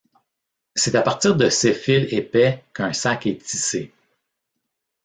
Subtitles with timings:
[0.73, 3.93] C'est à partir de ces fils épais qu'un sac est tissé.